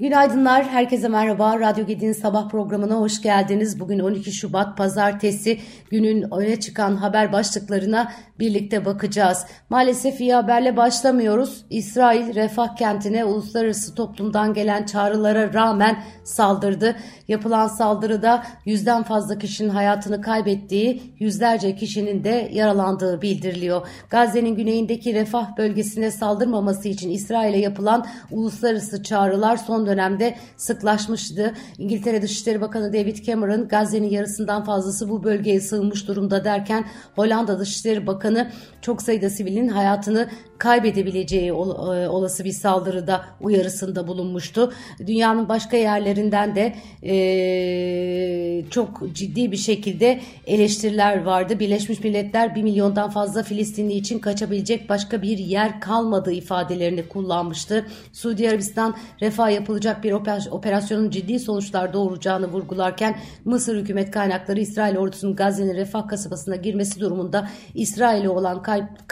[0.00, 1.60] Günaydınlar, herkese merhaba.
[1.60, 3.80] Radyo Gedi'nin sabah programına hoş geldiniz.
[3.80, 9.46] Bugün 12 Şubat Pazartesi günün öne çıkan haber başlıklarına birlikte bakacağız.
[9.70, 11.64] Maalesef iyi haberle başlamıyoruz.
[11.70, 16.96] İsrail refah kentine uluslararası toplumdan gelen çağrılara rağmen saldırdı.
[17.28, 23.86] Yapılan saldırıda yüzden fazla kişinin hayatını kaybettiği, yüzlerce kişinin de yaralandığı bildiriliyor.
[24.10, 31.54] Gazze'nin güneyindeki refah bölgesine saldırmaması için İsrail'e yapılan uluslararası çağrılar son dönemde sıklaşmıştı.
[31.78, 36.84] İngiltere Dışişleri Bakanı David Cameron Gazze'nin yarısından fazlası bu bölgeye sığınmış durumda derken
[37.16, 38.50] Hollanda Dışişleri Bakanı
[38.82, 44.72] çok sayıda sivilin hayatını kaybedebileceği e, olası bir saldırıda uyarısında bulunmuştu.
[45.06, 51.58] Dünyanın başka yerlerinden de e, çok ciddi bir şekilde eleştiriler vardı.
[51.60, 57.86] Birleşmiş Milletler 1 milyondan fazla Filistinli için kaçabilecek başka bir yer kalmadığı ifadelerini kullanmıştı.
[58.12, 60.12] Suudi Arabistan refah yapılacak bir
[60.50, 67.48] operasyonun ciddi sonuçlar doğuracağını vurgularken Mısır hükümet kaynakları İsrail ordusunun Gazze'nin refah kasabasına girmesi durumunda
[67.74, 68.62] İsrail'e olan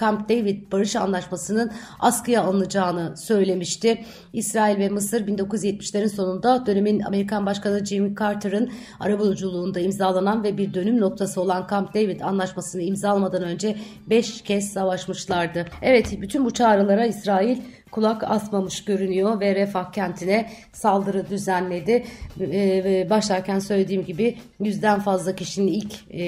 [0.00, 4.04] Camp David barış anlaşmasının askıya alınacağını söylemişti.
[4.32, 11.00] İsrail ve Mısır 1970'lerin sonunda dönemin Amerikan Başkanı Jimmy Carter'ın arabuluculuğunda imzalanan ve bir dönüm
[11.00, 15.64] noktası olan Camp David anlaşmasını imzalamadan önce 5 kez savaşmışlardı.
[15.82, 17.58] Evet bütün bu çağrılara İsrail
[17.90, 22.04] kulak asmamış görünüyor ve Refah kentine saldırı düzenledi.
[22.40, 26.22] Ee, başlarken söylediğim gibi yüzden fazla kişinin ilk e,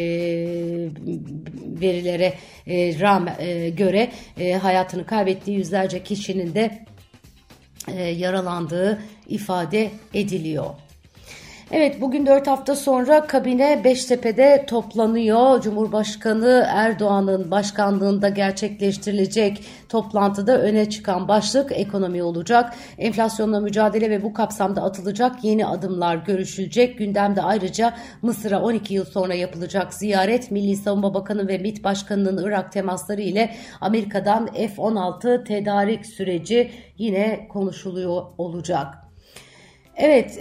[1.80, 2.34] verilere
[2.66, 6.86] e, rağmen, e, göre e, hayatını kaybettiği yüzlerce kişinin de
[7.88, 10.89] e, yaralandığı ifade ediliyor.
[11.72, 15.60] Evet bugün 4 hafta sonra kabine Beştepe'de toplanıyor.
[15.60, 22.74] Cumhurbaşkanı Erdoğan'ın başkanlığında gerçekleştirilecek toplantıda öne çıkan başlık ekonomi olacak.
[22.98, 26.98] Enflasyonla mücadele ve bu kapsamda atılacak yeni adımlar görüşülecek.
[26.98, 32.72] Gündemde ayrıca Mısır'a 12 yıl sonra yapılacak ziyaret, Milli Savunma Bakanı ve MİT Başkanı'nın Irak
[32.72, 39.09] temasları ile Amerika'dan F-16 tedarik süreci yine konuşuluyor olacak.
[40.02, 40.38] Evet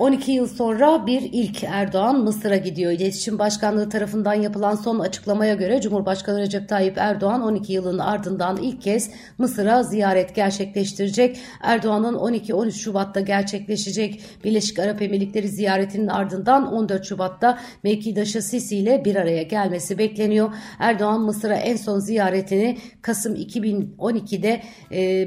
[0.00, 2.92] 12 yıl sonra bir ilk Erdoğan Mısır'a gidiyor.
[2.92, 8.82] İletişim Başkanlığı tarafından yapılan son açıklamaya göre Cumhurbaşkanı Recep Tayyip Erdoğan 12 yılın ardından ilk
[8.82, 11.38] kez Mısır'a ziyaret gerçekleştirecek.
[11.62, 19.16] Erdoğan'ın 12-13 Şubat'ta gerçekleşecek Birleşik Arap Emirlikleri ziyaretinin ardından 14 Şubat'ta mevkidaşı Sisi ile bir
[19.16, 20.54] araya gelmesi bekleniyor.
[20.78, 24.62] Erdoğan Mısır'a en son ziyaretini Kasım 2012'de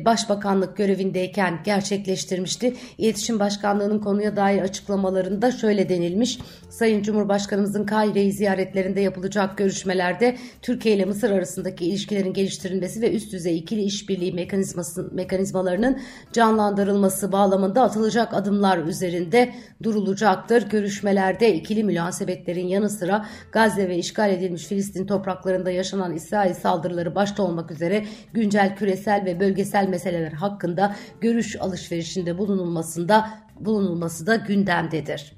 [0.05, 2.73] Başbakanlık görevindeyken gerçekleştirmişti.
[2.97, 6.39] İletişim Başkanlığı'nın konuya dair açıklamalarında şöyle denilmiş.
[6.69, 13.57] Sayın Cumhurbaşkanımızın Kahire'yi ziyaretlerinde yapılacak görüşmelerde Türkiye ile Mısır arasındaki ilişkilerin geliştirilmesi ve üst düzey
[13.57, 15.99] ikili işbirliği mekanizması, mekanizmalarının
[16.33, 20.69] canlandırılması bağlamında atılacak adımlar üzerinde durulacaktır.
[20.69, 27.43] Görüşmelerde ikili münasebetlerin yanı sıra Gazze ve işgal edilmiş Filistin topraklarında yaşanan İsrail saldırıları başta
[27.43, 33.28] olmak üzere güncel küresel ve bölgesel meseleler hakkında görüş alışverişinde bulunulmasında
[33.59, 35.33] bulunulması da gündemdedir.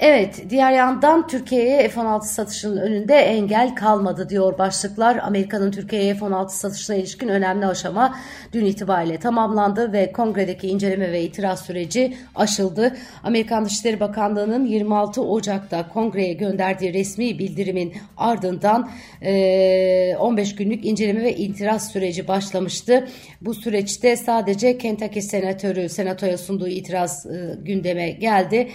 [0.00, 5.16] Evet, diğer yandan Türkiye'ye F-16 satışının önünde engel kalmadı diyor başlıklar.
[5.16, 8.18] Amerika'nın Türkiye'ye F-16 satışına ilişkin önemli aşama
[8.52, 12.96] dün itibariyle tamamlandı ve kongredeki inceleme ve itiraz süreci aşıldı.
[13.22, 18.90] Amerikan Dışişleri Bakanlığı'nın 26 Ocak'ta kongreye gönderdiği resmi bildirimin ardından
[19.22, 23.08] e, 15 günlük inceleme ve itiraz süreci başlamıştı.
[23.40, 28.68] Bu süreçte sadece Kentucky Senatörü Senatoya sunduğu itiraz e, gündeme geldi.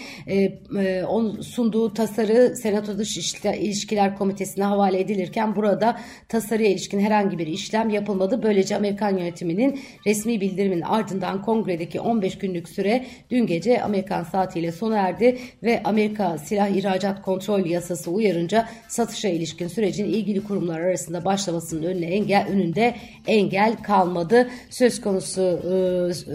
[1.13, 7.89] Onun sunduğu tasarı Senato Dış İlişkiler Komitesi'ne havale edilirken burada tasarıya ilişkin herhangi bir işlem
[7.89, 8.43] yapılmadı.
[8.43, 14.97] Böylece Amerikan yönetiminin resmi bildirimin ardından kongredeki 15 günlük süre dün gece Amerikan saatiyle sona
[14.97, 21.83] erdi ve Amerika Silah İhracat Kontrol Yasası uyarınca satışa ilişkin sürecin ilgili kurumlar arasında başlamasının
[21.83, 22.95] önüne engel önünde
[23.27, 24.49] engel kalmadı.
[24.69, 25.73] Söz konusu e,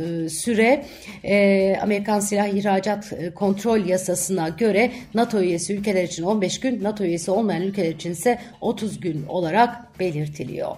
[0.00, 0.84] e, süre
[1.24, 7.05] e, Amerikan Silah İhracat Kontrol Yasasına göre göre NATO üyesi ülkeler için 15 gün, NATO
[7.05, 10.76] üyesi olmayan ülkeler için ise 30 gün olarak belirtiliyor.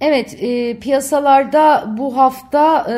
[0.00, 2.96] Evet, e, piyasalarda bu hafta e,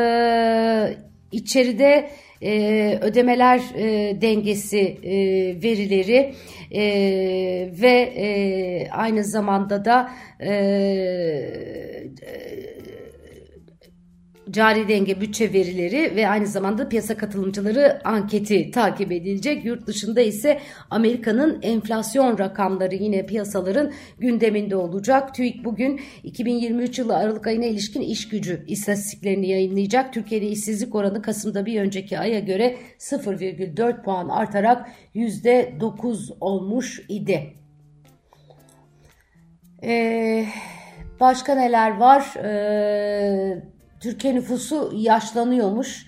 [1.33, 2.11] içeride
[2.43, 5.13] e, ödemeler e, dengesi e,
[5.63, 6.35] verileri
[6.71, 6.83] e,
[7.83, 10.51] ve e, aynı zamanda da e,
[14.51, 19.65] cari denge bütçe verileri ve aynı zamanda piyasa katılımcıları anketi takip edilecek.
[19.65, 20.61] Yurt dışında ise
[20.91, 25.35] Amerika'nın enflasyon rakamları yine piyasaların gündeminde olacak.
[25.35, 30.13] TÜİK bugün 2023 yılı Aralık ayına ilişkin iş gücü istatistiklerini yayınlayacak.
[30.13, 37.55] Türkiye'de işsizlik oranı Kasım'da bir önceki aya göre 0,4 puan artarak %9 olmuş idi.
[39.83, 40.47] Ee,
[41.21, 42.35] başka neler var?
[42.45, 43.63] Ee,
[44.01, 46.07] Türkiye nüfusu yaşlanıyormuş.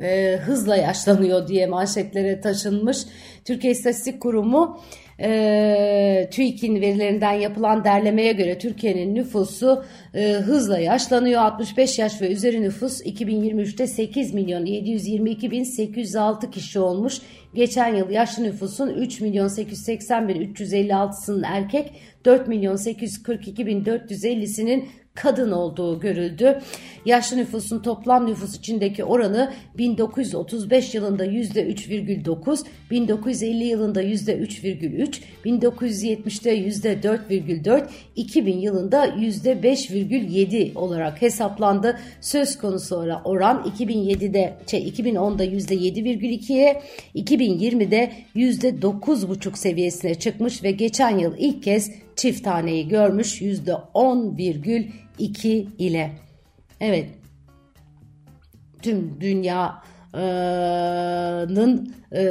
[0.00, 2.98] E, hızla yaşlanıyor diye manşetlere taşınmış.
[3.44, 4.80] Türkiye İstatistik Kurumu
[5.20, 11.42] e, TÜİK'in verilerinden yapılan derlemeye göre Türkiye'nin nüfusu e, hızla yaşlanıyor.
[11.42, 17.20] 65 yaş ve üzeri nüfus 2023'te 8 milyon 722 bin 806 kişi olmuş.
[17.54, 21.92] Geçen yıl yaşlı nüfusun 3 milyon 880 bin 356'sının erkek,
[22.24, 26.60] 4 milyon 842 bin 450'sinin kadın olduğu görüldü.
[27.06, 38.58] Yaşlı nüfusun toplam nüfus içindeki oranı 1935 yılında %3,9, 1950 yılında %3,3, 1970'te %4,4, 2000
[38.58, 41.98] yılında %5,7 olarak hesaplandı.
[42.20, 46.82] Söz konusu oran 2007'de şey 2010'da %7,2'ye,
[47.14, 53.42] 2020'de %9,5 seviyesine çıkmış ve geçen yıl ilk kez çift taneyi görmüş
[55.18, 56.10] %10,2 ile.
[56.80, 57.08] Evet
[58.84, 59.74] tüm dünyanın
[62.12, 62.24] e,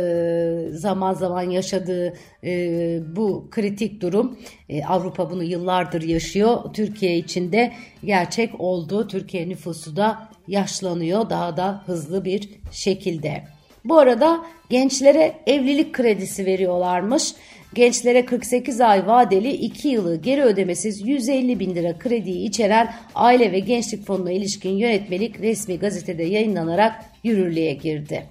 [0.72, 2.14] zaman zaman yaşadığı
[2.44, 4.38] e, bu kritik durum
[4.70, 6.74] e, Avrupa bunu yıllardır yaşıyor.
[6.74, 9.08] Türkiye için de gerçek oldu.
[9.08, 13.44] Türkiye nüfusu da yaşlanıyor daha da hızlı bir şekilde.
[13.86, 17.34] Bu arada gençlere evlilik kredisi veriyorlarmış.
[17.75, 23.60] Gençlere 48 ay vadeli 2 yılı geri ödemesiz 150 bin lira krediyi içeren Aile ve
[23.60, 28.24] Gençlik Fonu'na ilişkin yönetmelik resmi gazetede yayınlanarak yürürlüğe girdi.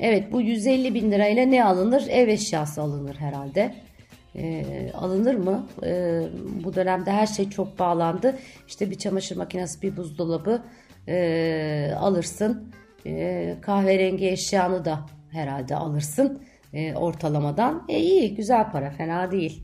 [0.00, 2.06] Evet bu 150 bin lirayla ne alınır?
[2.08, 3.74] Ev eşyası alınır herhalde.
[4.36, 4.64] E,
[4.94, 5.66] alınır mı?
[5.82, 6.20] E,
[6.64, 8.38] bu dönemde her şey çok bağlandı.
[8.68, 10.62] İşte bir çamaşır makinesi, bir buzdolabı
[11.08, 12.72] e, alırsın.
[13.06, 15.00] E, kahverengi eşyanı da
[15.30, 16.42] herhalde alırsın
[16.74, 17.84] e, ortalamadan.
[17.88, 19.62] E iyi güzel para fena değil.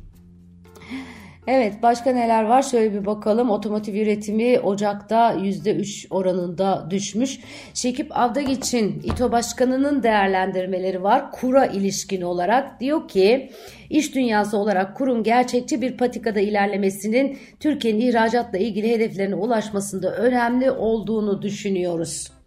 [1.47, 3.51] Evet başka neler var şöyle bir bakalım.
[3.51, 7.41] Otomotiv üretimi Ocak'ta %3 oranında düşmüş.
[7.75, 11.33] Şekip Avdagiç'in İTO Başkanı'nın değerlendirmeleri var.
[11.33, 13.51] Kura ilişkin olarak diyor ki
[13.91, 21.43] iş dünyası olarak kurum gerçekçi bir patikada ilerlemesinin Türkiye'nin ihracatla ilgili hedeflerine ulaşmasında önemli olduğunu
[21.43, 22.40] düşünüyoruz.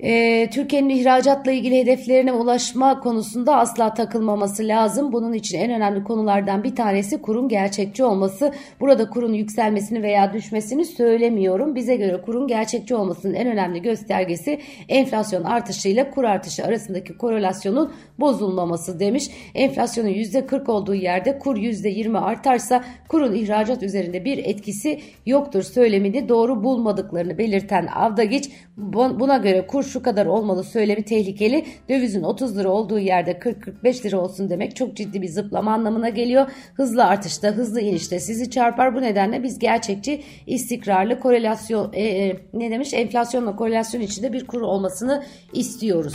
[0.00, 5.12] E, Türkiye'nin ihracatla ilgili hedeflerine ulaşma konusunda asla takılmaması lazım.
[5.12, 8.52] Bunun için en önemli konulardan bir tanesi kurun gerçekçi olması.
[8.80, 11.74] Burada kurun yükselmesini veya düşmesini söylemiyorum.
[11.74, 19.00] Bize göre kurun gerçekçi olmasının en önemli göstergesi enflasyon artışıyla kur artışı arasındaki korelasyonun bozulmaması
[19.00, 19.30] demiş.
[19.54, 26.64] Enflasyonun %40 olduğu yerde kur %20 artarsa kurun ihracat üzerinde bir etkisi yoktur söylemini doğru
[26.64, 31.64] bulmadıklarını belirten Avdagiç buna göre kur şu kadar olmalı söylemi tehlikeli.
[31.88, 36.50] Dövizin 30 lira olduğu yerde 40-45 lira olsun demek çok ciddi bir zıplama anlamına geliyor.
[36.74, 38.94] Hızlı artışta, hızlı inişte sizi çarpar.
[38.94, 42.94] Bu nedenle biz gerçekçi, istikrarlı korelasyon e, e, ne demiş?
[42.94, 46.12] Enflasyonla korelasyon içinde bir kur olmasını istiyoruz.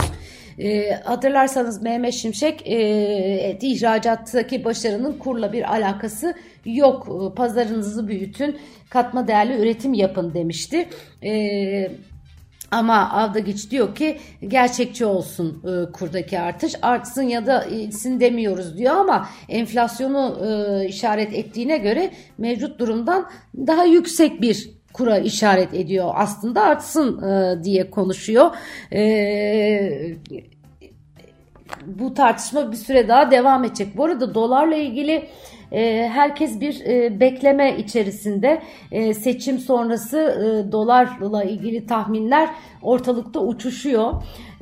[0.60, 6.34] E, hatırlarsanız Mehmet Şimşek e, ihracattaki başarının kurla bir alakası
[6.66, 7.34] yok.
[7.36, 8.58] Pazarınızı büyütün,
[8.90, 10.90] katma değerli üretim yapın demişti.
[11.24, 11.92] E,
[12.74, 16.76] ama Avdagiç diyor ki gerçekçi olsun e, kurdaki artış.
[16.82, 23.86] Artsın ya da insin demiyoruz diyor ama enflasyonu e, işaret ettiğine göre mevcut durumdan daha
[23.86, 26.12] yüksek bir kura işaret ediyor.
[26.16, 28.52] Aslında artsın e, diye konuşuyor.
[28.94, 30.16] E,
[31.86, 33.98] bu tartışma bir süre daha devam edecek.
[33.98, 35.28] Bu arada dolarla ilgili
[35.74, 38.62] e, herkes bir e, bekleme içerisinde
[38.92, 42.50] e, seçim sonrası e, dolarla ilgili tahminler
[42.82, 44.14] ortalıkta uçuşuyor.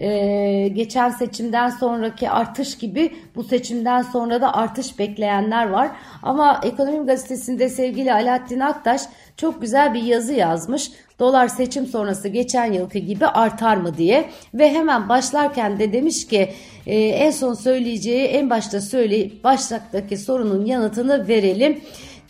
[0.01, 5.91] E, geçen seçimden sonraki artış gibi bu seçimden sonra da artış bekleyenler var.
[6.23, 9.01] Ama Ekonomi Gazetesi'nde sevgili Alaaddin Aktaş
[9.37, 10.91] çok güzel bir yazı yazmış.
[11.19, 16.49] Dolar seçim sonrası geçen yılki gibi artar mı diye ve hemen başlarken de demiş ki
[16.87, 21.81] e, en son söyleyeceği en başta söyleyip başlaktaki sorunun yanıtını verelim.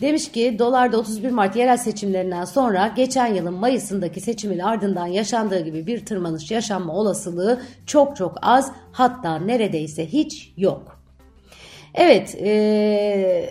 [0.02, 5.88] Demiş ki dolarda 31 Mart yerel seçimlerinden sonra geçen yılın Mayıs'ındaki seçimin ardından yaşandığı gibi
[5.88, 11.02] bir tırmanış yaşanma olasılığı çok çok az hatta neredeyse hiç yok.
[11.96, 13.50] Evet e,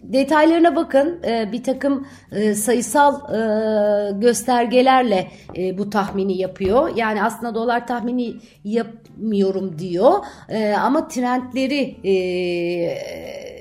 [0.00, 1.22] detaylarına bakın.
[1.24, 5.26] E, bir takım e, sayısal e, göstergelerle
[5.56, 6.96] e, bu tahmini yapıyor.
[6.96, 10.12] Yani aslında dolar tahmini yapmıyorum diyor.
[10.48, 12.12] E, ama trendleri e,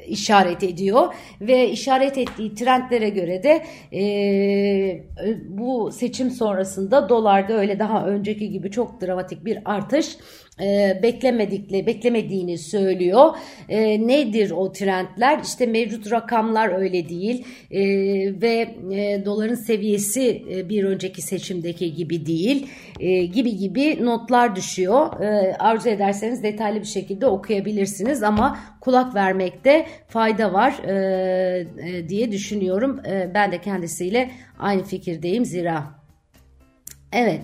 [0.07, 5.03] işaret ediyor ve işaret ettiği trendlere göre de e,
[5.47, 10.17] bu seçim sonrasında dolarda öyle daha önceki gibi çok dramatik bir artış
[10.61, 13.35] e, beklemedikle beklemediğini söylüyor.
[13.69, 15.39] E, nedir o trendler?
[15.43, 17.81] İşte mevcut rakamlar öyle değil e,
[18.41, 22.67] ve e, doların seviyesi e, bir önceki seçimdeki gibi değil
[22.99, 25.21] e, gibi gibi notlar düşüyor.
[25.21, 32.31] E, arzu ederseniz detaylı bir şekilde okuyabilirsiniz ama kulak vermekte fayda var e, e, diye
[32.31, 32.99] düşünüyorum.
[33.05, 35.83] E, ben de kendisiyle aynı fikirdeyim zira.
[37.13, 37.41] Evet.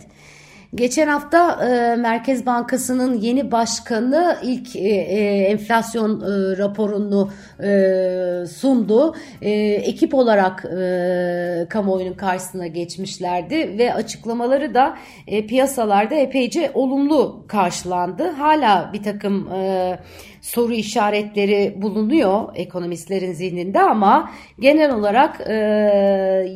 [0.75, 7.31] Geçen hafta e, Merkez Bankası'nın yeni başkanı ilk e, e, enflasyon e, raporunu
[7.63, 9.15] e, sundu.
[9.41, 14.97] E, ekip olarak e, kamuoyunun karşısına geçmişlerdi ve açıklamaları da
[15.27, 18.29] e, piyasalarda epeyce olumlu karşılandı.
[18.29, 19.99] Hala bir takım e,
[20.41, 25.53] soru işaretleri bulunuyor ekonomistlerin zihninde ama genel olarak e,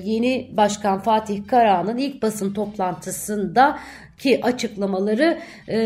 [0.03, 3.77] yeni başkan Fatih Karahan'ın ilk basın toplantısında
[4.17, 5.77] ki açıklamaları e,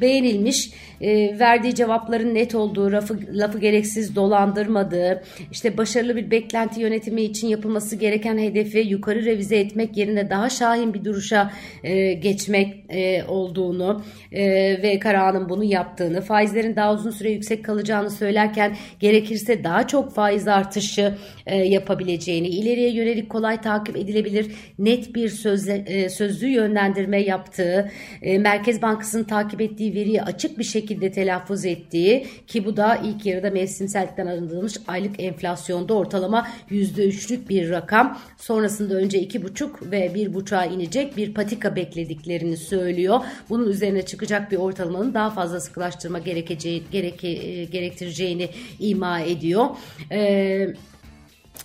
[0.00, 5.22] beğenilmiş e, verdiği cevapların net olduğu, lafı, lafı gereksiz dolandırmadığı,
[5.52, 10.94] işte başarılı bir beklenti yönetimi için yapılması gereken hedefi yukarı revize etmek yerine daha şahin
[10.94, 11.50] bir duruşa
[11.84, 14.42] e, geçmek e, olduğunu e,
[14.82, 20.48] ve Karahan'ın bunu yaptığını, faizlerin daha uzun süre yüksek kalacağını söylerken gerekirse daha çok faiz
[20.48, 21.14] artışı
[21.46, 27.90] e, yapabileceğini, ileriye yönelik kolay takip edilebilir net bir sözle, e, sözlü yönlendirme yaptığı,
[28.22, 32.96] e, Merkez Bankası'nın takip ettiği veriyi açık bir şekilde şekilde telaffuz ettiği ki bu da
[32.96, 38.18] ilk yarıda mevsimsellikten arındırılmış aylık enflasyonda ortalama %3'lük bir rakam.
[38.38, 43.20] Sonrasında önce 2,5 ve 1,5'a inecek bir patika beklediklerini söylüyor.
[43.48, 49.66] Bunun üzerine çıkacak bir ortalamanın daha fazla sıkılaştırma gerekeceği, gereke, gerektireceğini ima ediyor.
[50.10, 50.74] Eee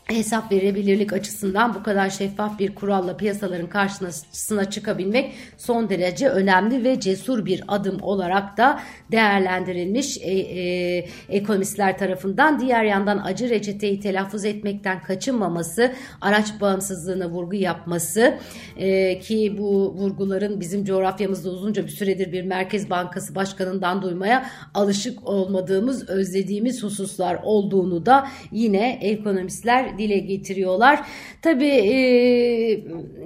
[0.05, 6.99] hesap verebilirlik açısından bu kadar şeffaf bir kuralla piyasaların karşısına çıkabilmek son derece önemli ve
[6.99, 8.79] cesur bir adım olarak da
[9.11, 12.59] değerlendirilmiş e, e, ekonomistler tarafından.
[12.59, 18.37] Diğer yandan acı reçeteyi telaffuz etmekten kaçınmaması, araç bağımsızlığına vurgu yapması
[18.77, 25.27] e, ki bu vurguların bizim coğrafyamızda uzunca bir süredir bir Merkez Bankası Başkanı'ndan duymaya alışık
[25.27, 31.07] olmadığımız, özlediğimiz hususlar olduğunu da yine ekonomistler dile getiriyorlar.
[31.41, 32.71] Tabii e,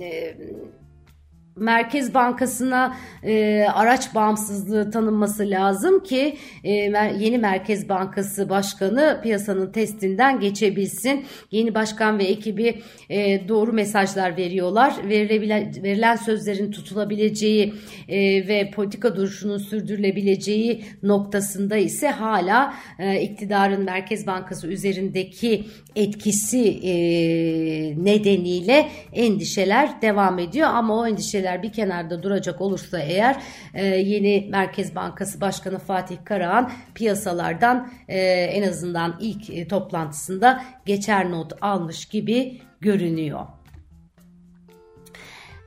[0.02, 0.38] e,
[1.56, 6.72] Merkez Bankası'na e, araç bağımsızlığı tanınması lazım ki e,
[7.20, 11.26] yeni Merkez Bankası Başkanı piyasanın testinden geçebilsin.
[11.52, 14.94] Yeni başkan ve ekibi e, doğru mesajlar veriyorlar.
[15.10, 17.74] Verilebilen, verilen sözlerin tutulabileceği
[18.10, 25.64] e, ve politika duruşunun sürdürülebileceği noktasında ise hala e, iktidarın Merkez Bankası üzerindeki
[25.96, 26.94] etkisi e,
[28.06, 33.36] nedeniyle endişeler devam ediyor ama o endişeler şeyler bir kenarda duracak olursa eğer
[33.74, 41.32] e, yeni Merkez Bankası Başkanı Fatih Karahan piyasalardan e, en azından ilk e, toplantısında geçer
[41.32, 43.46] not almış gibi görünüyor.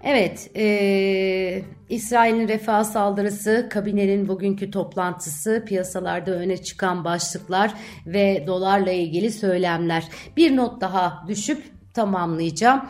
[0.05, 7.75] Evet, e, İsrail'in refah saldırısı, kabinenin bugünkü toplantısı, piyasalarda öne çıkan başlıklar
[8.07, 10.05] ve dolarla ilgili söylemler.
[10.37, 12.83] Bir not daha düşüp tamamlayacağım.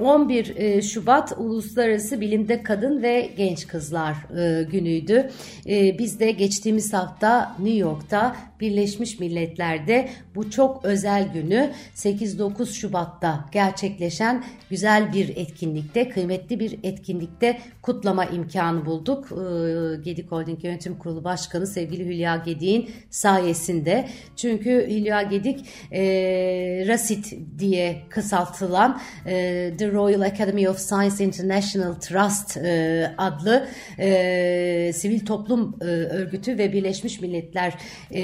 [0.00, 5.30] 11 ee, e, Şubat Uluslararası Bilimde Kadın ve Genç Kızlar e, günüydü.
[5.66, 13.44] Ee, biz de geçtiğimiz hafta New York'ta Birleşmiş Milletler'de bu çok özel günü 8-9 Şubat'ta
[13.52, 19.28] gerçekleşen güzel bir etkinlikte, kıymetli bir etkinlikte kutlama imkanı bulduk.
[19.32, 24.08] Ee, Gedik Holding Yönetim Kurulu Başkanı sevgili Hülya Gedik'in sayesinde.
[24.36, 26.02] Çünkü Hülya Gedik e,
[26.88, 35.26] RASIT diye kısaltılan e, The Royal Academy of Science International Trust e, adlı e, sivil
[35.26, 37.74] toplum e, örgütü ve Birleşmiş Milletler
[38.14, 38.22] e,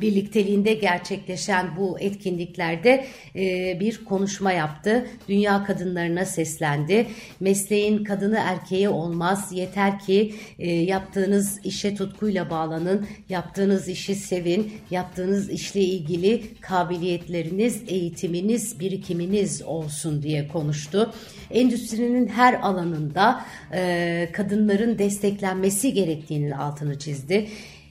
[0.00, 3.04] birlikteliğinde gerçekleşen bu etkinliklerde
[3.36, 5.06] e, bir konuşma yaptı.
[5.28, 7.06] Dünya kadınlarına seslendi.
[7.40, 9.50] Mesleğin kadını erkeği olmaz.
[9.52, 13.06] Yeter ki e, yaptığınız işe tutkuyla bağlanın.
[13.28, 14.72] Yaptığınız işi sevin.
[14.90, 21.12] Yaptığınız işle ilgili kabiliyetleriniz, eğitiminiz bilginiz, birikiminiz olsun diye konuştu.
[21.50, 27.48] Endüstrinin her alanında e, kadınların desteklenmesi gerektiğinin altını çizdi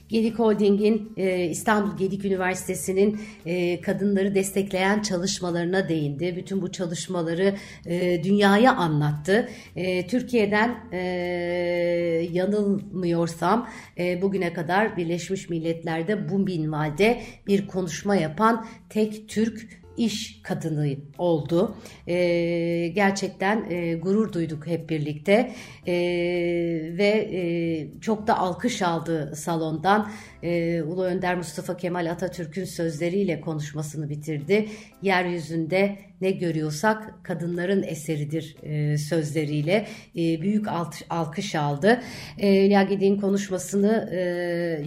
[0.08, 6.36] Gedik Holding'in e, İstanbul Gedik Üniversitesi'nin e, kadınları destekleyen çalışmalarına değindi.
[6.36, 7.54] Bütün bu çalışmaları
[7.86, 9.48] e, dünyaya anlattı.
[10.08, 10.78] Türkiye'den
[12.32, 13.68] yanılmıyorsam
[14.22, 21.76] bugüne kadar Birleşmiş Milletler'de bu minvalde bir konuşma yapan tek Türk iş kadını oldu.
[22.06, 25.52] E, gerçekten e, gurur duyduk hep birlikte
[25.86, 25.92] e,
[26.98, 27.40] ve e,
[28.00, 30.10] çok da alkış aldı salondan.
[30.42, 34.68] E, Ulu Önder Mustafa Kemal Atatürk'ün sözleriyle konuşmasını bitirdi.
[35.02, 39.86] Yeryüzünde ne görüyorsak kadınların eseridir e, sözleriyle
[40.16, 42.00] e, büyük alt, alkış aldı.
[42.38, 44.20] E, Hülya konuşmasını e,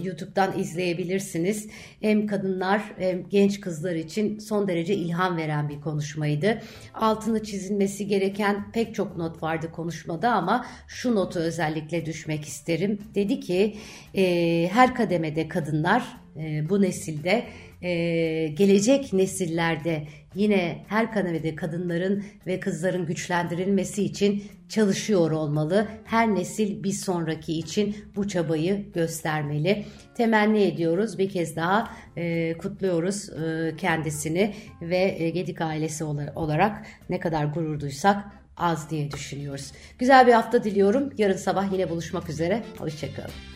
[0.04, 1.68] YouTube'dan izleyebilirsiniz.
[2.00, 6.62] Hem kadınlar hem genç kızlar için son derece ilham veren bir konuşmaydı.
[6.94, 12.98] Altını çizilmesi gereken pek çok not vardı konuşmada ama şu notu özellikle düşmek isterim.
[13.14, 13.76] Dedi ki
[14.14, 16.02] e, her kademede kadınlar
[16.36, 17.46] e, bu nesilde
[17.82, 25.88] e, gelecek nesillerde yine her kademede kadınların ve kızların güçlendirilmesi için çalışıyor olmalı.
[26.04, 29.84] Her nesil bir sonraki için bu çabayı göstermeli.
[30.14, 37.20] Temenni ediyoruz bir kez daha e, kutluyoruz e, kendisini ve e, Gedik ailesi olarak ne
[37.20, 38.24] kadar gurur duysak
[38.56, 39.72] az diye düşünüyoruz.
[39.98, 41.12] Güzel bir hafta diliyorum.
[41.18, 42.62] Yarın sabah yine buluşmak üzere.
[42.78, 43.51] Hoşçakalın.